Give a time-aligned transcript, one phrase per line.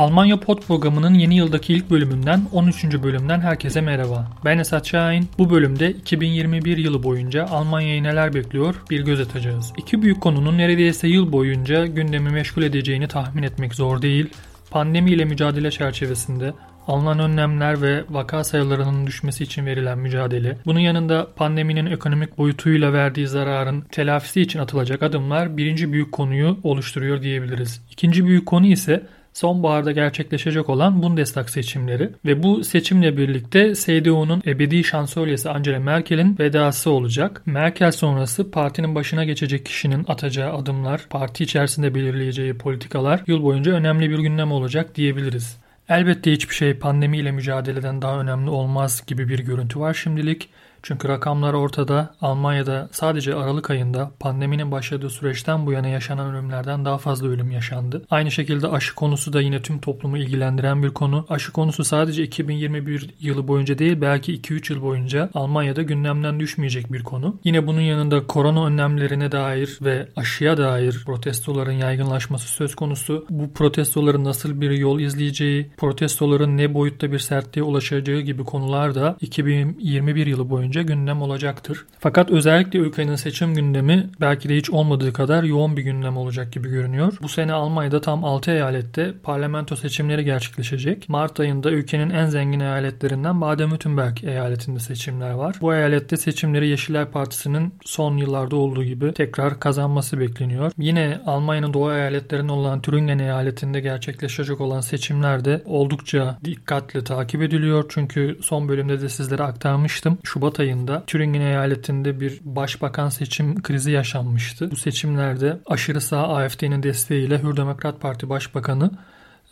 [0.00, 2.84] Almanya Pod programının yeni yıldaki ilk bölümünden 13.
[2.84, 4.30] bölümden herkese merhaba.
[4.44, 5.28] Ben Esat Şahin.
[5.38, 9.72] Bu bölümde 2021 yılı boyunca Almanya'yı neler bekliyor bir göz atacağız.
[9.76, 14.26] İki büyük konunun neredeyse yıl boyunca gündemi meşgul edeceğini tahmin etmek zor değil.
[14.70, 16.52] Pandemi ile mücadele çerçevesinde
[16.88, 23.26] alınan önlemler ve vaka sayılarının düşmesi için verilen mücadele, bunun yanında pandeminin ekonomik boyutuyla verdiği
[23.26, 27.82] zararın telafisi için atılacak adımlar birinci büyük konuyu oluşturuyor diyebiliriz.
[27.90, 34.84] İkinci büyük konu ise sonbaharda gerçekleşecek olan Bundestag seçimleri ve bu seçimle birlikte CDU'nun ebedi
[34.84, 37.42] şansölyesi Angela Merkel'in vedası olacak.
[37.46, 44.10] Merkel sonrası partinin başına geçecek kişinin atacağı adımlar, parti içerisinde belirleyeceği politikalar yıl boyunca önemli
[44.10, 45.60] bir gündem olacak diyebiliriz.
[45.88, 50.48] Elbette hiçbir şey pandemiyle mücadeleden daha önemli olmaz gibi bir görüntü var şimdilik.
[50.82, 52.14] Çünkü rakamlar ortada.
[52.20, 58.02] Almanya'da sadece Aralık ayında pandeminin başladığı süreçten bu yana yaşanan ölümlerden daha fazla ölüm yaşandı.
[58.10, 61.26] Aynı şekilde aşı konusu da yine tüm toplumu ilgilendiren bir konu.
[61.28, 67.02] Aşı konusu sadece 2021 yılı boyunca değil belki 2-3 yıl boyunca Almanya'da gündemden düşmeyecek bir
[67.02, 67.38] konu.
[67.44, 73.26] Yine bunun yanında korona önlemlerine dair ve aşıya dair protestoların yaygınlaşması söz konusu.
[73.30, 79.16] Bu protestoların nasıl bir yol izleyeceği, protestoların ne boyutta bir sertliğe ulaşacağı gibi konular da
[79.20, 81.86] 2021 yılı boyunca boyunca gündem olacaktır.
[81.98, 86.68] Fakat özellikle ülkenin seçim gündemi belki de hiç olmadığı kadar yoğun bir gündem olacak gibi
[86.68, 87.12] görünüyor.
[87.22, 91.08] Bu sene Almanya'da tam 6 eyalette parlamento seçimleri gerçekleşecek.
[91.08, 95.56] Mart ayında ülkenin en zengin eyaletlerinden Baden-Württemberg eyaletinde seçimler var.
[95.60, 100.72] Bu eyalette seçimleri Yeşiller Partisi'nin son yıllarda olduğu gibi tekrar kazanması bekleniyor.
[100.78, 107.84] Yine Almanya'nın doğu eyaletlerinin olan Thüringen eyaletinde gerçekleşecek olan seçimler de oldukça dikkatle takip ediliyor.
[107.88, 110.18] Çünkü son bölümde de sizlere aktarmıştım.
[110.24, 114.70] Şubat ayında Thüringen eyaletinde bir başbakan seçim krizi yaşanmıştı.
[114.70, 118.90] Bu seçimlerde aşırı sağ AFD'nin desteğiyle Hür Demokrat Parti Başbakanı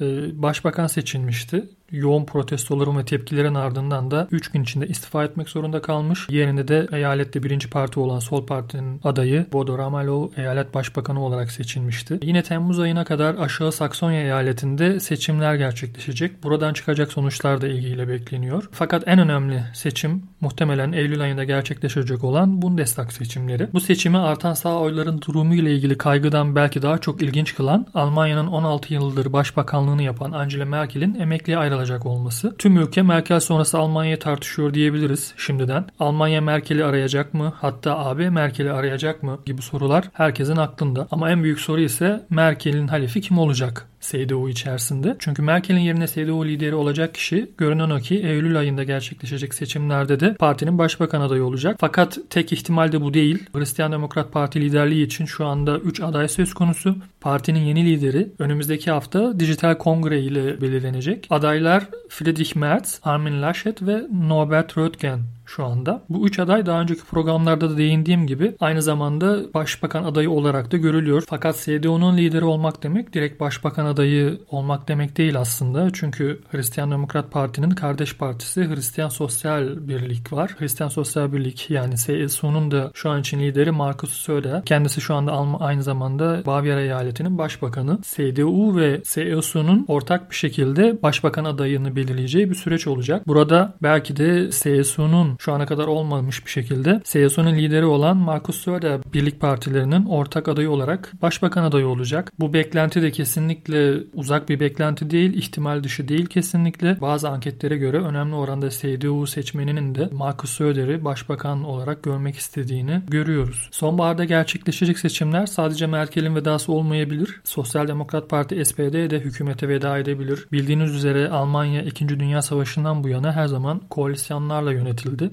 [0.01, 0.05] e,
[0.43, 6.27] başbakan seçilmişti yoğun protestoların ve tepkilerin ardından da 3 gün içinde istifa etmek zorunda kalmış.
[6.31, 12.19] Yerinde de eyalette birinci parti olan Sol Parti'nin adayı Bodo Ramelow eyalet başbakanı olarak seçilmişti.
[12.23, 16.43] Yine Temmuz ayına kadar aşağı Saksonya eyaletinde seçimler gerçekleşecek.
[16.43, 18.69] Buradan çıkacak sonuçlar da ilgiyle bekleniyor.
[18.73, 23.69] Fakat en önemli seçim muhtemelen Eylül ayında gerçekleşecek olan Bundestag seçimleri.
[23.73, 28.47] Bu seçimi artan sağ oyların durumu ile ilgili kaygıdan belki daha çok ilginç kılan Almanya'nın
[28.47, 32.55] 16 yıldır başbakanlığını yapan Angela Merkel'in emekliye ayrılması alacak olması.
[32.59, 35.85] Tüm ülke Merkel sonrası Almanya'yı tartışıyor diyebiliriz şimdiden.
[35.99, 37.53] Almanya Merkel'i arayacak mı?
[37.57, 39.39] Hatta AB Merkel'i arayacak mı?
[39.47, 41.09] gibi sorular herkesin aklında.
[41.11, 43.89] Ama en büyük soru ise Merkel'in halifi kim olacak?
[44.01, 45.17] CDU içerisinde.
[45.19, 50.35] Çünkü Merkel'in yerine CDU lideri olacak kişi görünen o ki Eylül ayında gerçekleşecek seçimlerde de
[50.35, 51.77] partinin başbakan adayı olacak.
[51.81, 53.45] Fakat tek ihtimal de bu değil.
[53.53, 56.97] Hristiyan Demokrat Parti liderliği için şu anda 3 aday söz konusu.
[57.21, 61.27] Partinin yeni lideri önümüzdeki hafta dijital kongre ile belirlenecek.
[61.31, 66.03] Adaylar Friedrich Merz, Armin Laschet ve Norbert Röttgen şu anda.
[66.09, 70.77] Bu üç aday daha önceki programlarda da değindiğim gibi aynı zamanda başbakan adayı olarak da
[70.77, 71.23] görülüyor.
[71.29, 75.91] Fakat CDU'nun lideri olmak demek direkt başbakan adayı olmak demek değil aslında.
[75.93, 80.55] Çünkü Hristiyan Demokrat Parti'nin kardeş partisi Hristiyan Sosyal Birlik var.
[80.59, 84.65] Hristiyan Sosyal Birlik yani CSU'nun da şu an için lideri Markus Söder.
[84.65, 87.99] Kendisi şu anda aynı zamanda Bavyera eyaletinin başbakanı.
[88.03, 93.27] CDU ve CSU'nun ortak bir şekilde başbakan adayını belirleyeceği bir süreç olacak.
[93.27, 99.01] Burada belki de CSU'nun şu ana kadar olmamış bir şekilde CSU'nun lideri olan Markus Söder
[99.15, 102.33] birlik partilerinin ortak adayı olarak başbakan adayı olacak.
[102.41, 107.01] Bu beklenti de kesinlikle uzak bir beklenti değil, ihtimal dışı değil kesinlikle.
[107.01, 113.69] Bazı anketlere göre önemli oranda CDU seçmeninin de Markus Söder'i başbakan olarak görmek istediğini görüyoruz.
[113.73, 117.41] Sonbaharda gerçekleşecek seçimler sadece Merkel'in vedası olmayabilir.
[117.45, 120.47] Sosyal Demokrat Parti SPD de hükümete veda edebilir.
[120.53, 122.09] Bildiğiniz üzere Almanya 2.
[122.09, 125.28] Dünya Savaşı'ndan bu yana her zaman koalisyonlarla yönetildi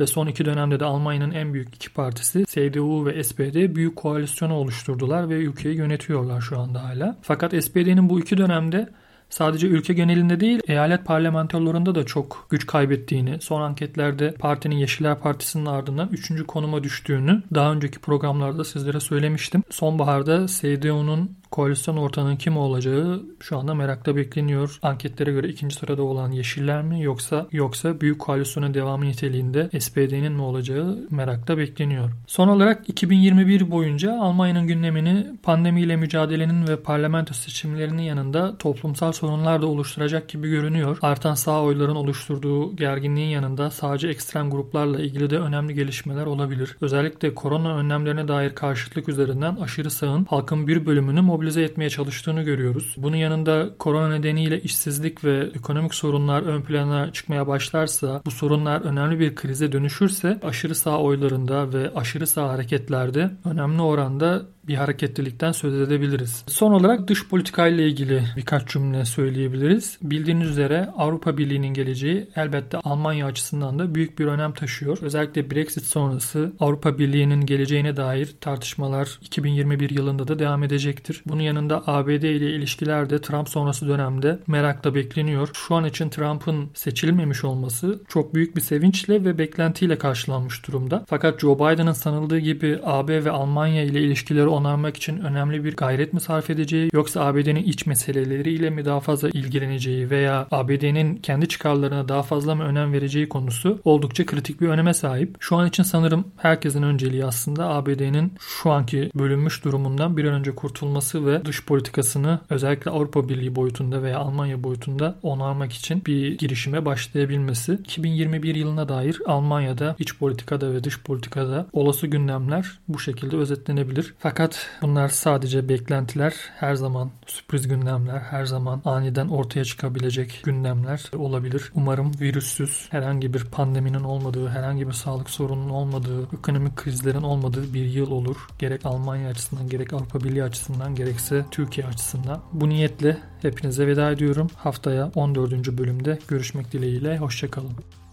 [0.00, 4.54] ve son iki dönemde de Almanya'nın en büyük iki partisi CDU ve SPD büyük koalisyonu
[4.54, 7.16] oluşturdular ve ülkeyi yönetiyorlar şu anda hala.
[7.22, 8.88] Fakat SPD'nin bu iki dönemde
[9.30, 15.66] sadece ülke genelinde değil eyalet parlamentolarında da çok güç kaybettiğini, son anketlerde partinin Yeşiller Partisi'nin
[15.66, 16.46] ardından 3.
[16.46, 19.62] konuma düştüğünü daha önceki programlarda sizlere söylemiştim.
[19.70, 24.78] Sonbaharda CDU'nun koalisyon ortağının kim olacağı şu anda merakla bekleniyor.
[24.82, 30.42] Anketlere göre ikinci sırada olan Yeşiller mi yoksa yoksa büyük koalisyonun devamı niteliğinde SPD'nin mi
[30.42, 32.10] olacağı merakla bekleniyor.
[32.26, 39.66] Son olarak 2021 boyunca Almanya'nın gündemini pandemiyle mücadelenin ve parlamento seçimlerinin yanında toplumsal sorunlar da
[39.66, 40.98] oluşturacak gibi görünüyor.
[41.02, 46.76] Artan sağ oyların oluşturduğu gerginliğin yanında sadece ekstrem gruplarla ilgili de önemli gelişmeler olabilir.
[46.80, 52.42] Özellikle korona önlemlerine dair karşıtlık üzerinden aşırı sağın halkın bir bölümünü mobilize mobilize etmeye çalıştığını
[52.42, 52.94] görüyoruz.
[52.96, 59.18] Bunun yanında korona nedeniyle işsizlik ve ekonomik sorunlar ön plana çıkmaya başlarsa, bu sorunlar önemli
[59.18, 65.74] bir krize dönüşürse aşırı sağ oylarında ve aşırı sağ hareketlerde önemli oranda bir hareketlilikten söz
[65.80, 66.44] edebiliriz.
[66.46, 69.98] Son olarak dış politika ile ilgili birkaç cümle söyleyebiliriz.
[70.02, 74.98] Bildiğiniz üzere Avrupa Birliği'nin geleceği elbette Almanya açısından da büyük bir önem taşıyor.
[75.02, 81.22] Özellikle Brexit sonrası Avrupa Birliği'nin geleceğine dair tartışmalar 2021 yılında da devam edecektir.
[81.26, 85.48] Bunun yanında ABD ile ilişkiler de Trump sonrası dönemde merakla bekleniyor.
[85.54, 91.04] Şu an için Trump'ın seçilmemiş olması çok büyük bir sevinçle ve beklentiyle karşılanmış durumda.
[91.08, 96.12] Fakat Joe Biden'ın sanıldığı gibi AB ve Almanya ile ilişkileri onarmak için önemli bir gayret
[96.12, 102.08] mi sarf edeceği yoksa ABD'nin iç meseleleriyle mi daha fazla ilgileneceği veya ABD'nin kendi çıkarlarına
[102.08, 105.36] daha fazla mı önem vereceği konusu oldukça kritik bir öneme sahip.
[105.40, 110.54] Şu an için sanırım herkesin önceliği aslında ABD'nin şu anki bölünmüş durumundan bir an önce
[110.54, 116.84] kurtulması ve dış politikasını özellikle Avrupa Birliği boyutunda veya Almanya boyutunda onarmak için bir girişime
[116.84, 117.72] başlayabilmesi.
[117.72, 124.14] 2021 yılına dair Almanya'da iç politikada ve dış politikada olası gündemler bu şekilde özetlenebilir.
[124.18, 126.34] Fakat fakat bunlar sadece beklentiler.
[126.56, 131.72] Her zaman sürpriz gündemler, her zaman aniden ortaya çıkabilecek gündemler olabilir.
[131.74, 137.84] Umarım virüssüz, herhangi bir pandeminin olmadığı, herhangi bir sağlık sorunun olmadığı, ekonomik krizlerin olmadığı bir
[137.84, 138.36] yıl olur.
[138.58, 142.40] Gerek Almanya açısından, gerek Avrupa Birliği açısından, gerekse Türkiye açısından.
[142.52, 144.50] Bu niyetle hepinize veda ediyorum.
[144.56, 145.78] Haftaya 14.
[145.78, 147.18] bölümde görüşmek dileğiyle.
[147.18, 148.03] Hoşçakalın.